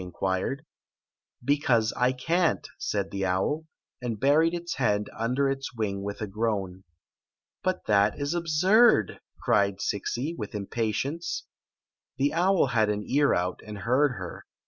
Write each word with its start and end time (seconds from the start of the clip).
inquired." 0.01 0.65
B«:ause 1.45 1.93
I 1.95 2.11
can't," 2.11 2.67
said 2.79 3.11
the 3.11 3.27
owl, 3.27 3.65
and 4.01 4.19
buried 4.19 4.55
its 4.55 4.77
head 4.77 5.05
under 5.15 5.47
its 5.47 5.75
wing 5.75 6.01
with 6.01 6.21
a 6.21 6.25
groan." 6.25 6.83
But 7.63 7.85
that 7.85 8.17
is 8.19 8.33
absurd!" 8.33 9.19
cried 9.43 9.77
Zixi. 9.77 10.33
with 10.35 10.55
impatience. 10.55 11.45
The 12.17 12.33
owl 12.33 12.65
had 12.65 12.89
an 12.89 13.03
ear 13.05 13.35
out, 13.35 13.59
and 13.63 13.77
heard 13.77 14.13
her. 14.13 14.47